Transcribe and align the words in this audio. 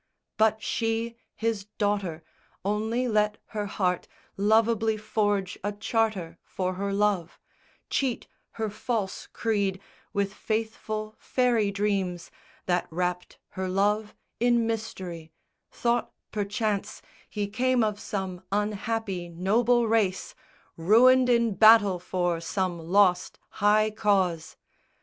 But 0.35 0.63
she, 0.63 1.15
his 1.35 1.65
daughter, 1.77 2.23
only 2.65 3.07
let 3.07 3.37
her 3.49 3.67
heart 3.67 4.07
Loveably 4.35 4.97
forge 4.99 5.59
a 5.63 5.73
charter 5.73 6.39
for 6.41 6.73
her 6.73 6.91
love, 6.91 7.39
Cheat 7.87 8.25
her 8.53 8.71
false 8.71 9.27
creed 9.31 9.79
with 10.11 10.33
faithful 10.33 11.13
faery 11.19 11.69
dreams 11.69 12.31
That 12.65 12.87
wrapt 12.89 13.37
her 13.49 13.69
love 13.69 14.15
in 14.39 14.65
mystery; 14.65 15.33
thought, 15.69 16.11
perchance, 16.31 17.03
He 17.29 17.45
came 17.47 17.83
of 17.83 17.99
some 17.99 18.41
unhappy 18.51 19.29
noble 19.29 19.87
race 19.87 20.33
Ruined 20.75 21.29
in 21.29 21.53
battle 21.53 21.99
for 21.99 22.39
some 22.41 22.79
lost 22.79 23.37
high 23.51 23.91
cause. 23.91 24.57